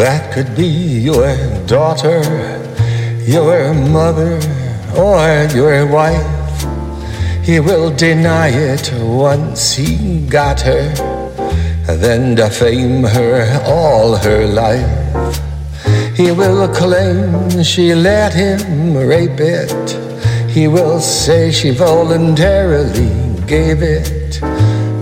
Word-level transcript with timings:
That 0.00 0.32
could 0.32 0.56
be 0.56 0.64
your 0.64 1.36
daughter, 1.66 2.22
your 3.26 3.74
mother, 3.74 4.40
or 4.96 5.46
your 5.54 5.86
wife. 5.86 6.24
He 7.44 7.60
will 7.60 7.94
deny 7.94 8.48
it 8.48 8.90
once 8.94 9.74
he 9.74 10.26
got 10.26 10.62
her, 10.62 10.88
then 11.84 12.34
defame 12.34 13.02
her 13.02 13.62
all 13.66 14.16
her 14.16 14.46
life. 14.46 14.88
He 16.16 16.32
will 16.32 16.66
claim 16.74 17.62
she 17.62 17.94
let 17.94 18.32
him 18.32 18.96
rape 18.96 19.38
it. 19.38 19.90
He 20.48 20.66
will 20.66 21.00
say 21.00 21.52
she 21.52 21.72
voluntarily 21.72 23.36
gave 23.46 23.82
it. 23.82 24.40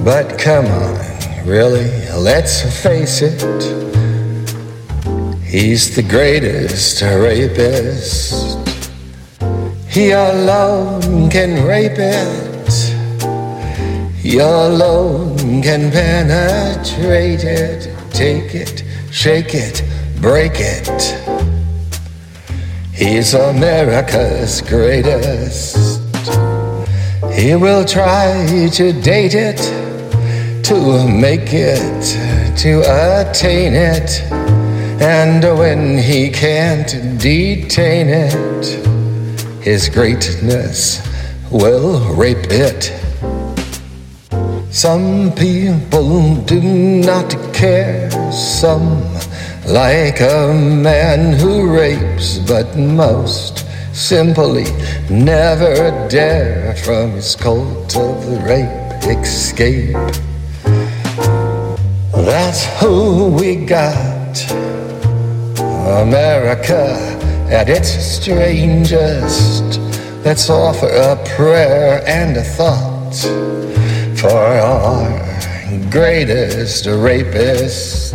But 0.04 0.40
come 0.40 0.66
on, 0.66 1.46
really, 1.46 1.88
let's 2.16 2.82
face 2.82 3.22
it. 3.22 3.78
He's 5.48 5.96
the 5.96 6.02
greatest 6.02 7.00
rapist. 7.00 8.58
He 9.88 10.10
alone 10.10 11.30
can 11.30 11.66
rape 11.66 11.96
it. 11.96 12.68
He 14.14 14.40
alone 14.40 15.62
can 15.62 15.90
penetrate 15.90 17.44
it, 17.44 17.88
take 18.10 18.54
it, 18.54 18.84
shake 19.10 19.54
it, 19.54 19.82
break 20.20 20.52
it. 20.56 21.16
He's 22.92 23.32
America's 23.32 24.60
greatest. 24.60 26.02
He 27.32 27.56
will 27.56 27.86
try 27.86 28.68
to 28.74 28.92
date 29.00 29.34
it, 29.34 29.56
to 30.64 31.08
make 31.08 31.54
it, 31.54 32.56
to 32.58 32.82
attain 32.82 33.72
it. 33.72 34.67
And 35.00 35.44
when 35.58 35.96
he 35.96 36.28
can't 36.28 36.88
detain 37.20 38.08
it, 38.08 38.64
his 39.62 39.88
greatness 39.88 41.00
will 41.50 42.14
rape 42.14 42.50
it. 42.50 42.92
Some 44.70 45.32
people 45.36 46.34
do 46.44 46.60
not 46.60 47.30
care, 47.54 48.10
some 48.32 49.02
like 49.66 50.20
a 50.20 50.52
man 50.52 51.32
who 51.38 51.72
rapes, 51.72 52.38
but 52.38 52.76
most 52.76 53.64
simply 53.92 54.64
never 55.10 56.08
dare 56.08 56.74
from 56.76 57.12
his 57.12 57.36
cult 57.36 57.96
of 57.96 58.42
rape 58.44 58.88
escape. 59.04 59.96
That's 62.24 62.64
who 62.80 63.28
we 63.28 63.56
got. 63.56 64.18
America 66.02 66.96
at 67.50 67.68
its 67.68 67.88
strangest. 67.88 69.80
Let's 70.24 70.50
offer 70.50 70.86
a 70.86 71.16
prayer 71.36 72.02
and 72.06 72.36
a 72.36 72.42
thought 72.42 73.14
for 74.18 74.30
our 74.30 75.90
greatest 75.90 76.86
rapist. 76.86 78.12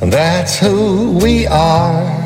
That's 0.00 0.58
who 0.58 1.18
we 1.22 1.46
are. 1.46 2.22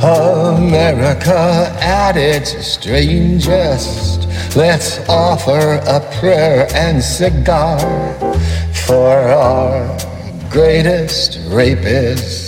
America 0.00 1.76
at 1.80 2.16
its 2.16 2.50
strangest. 2.66 4.28
Let's 4.56 5.00
offer 5.08 5.80
a 5.86 6.00
prayer 6.20 6.68
and 6.72 7.02
cigar 7.02 7.80
for 8.86 9.16
our 9.16 9.98
greatest 10.50 11.40
rapist. 11.48 12.47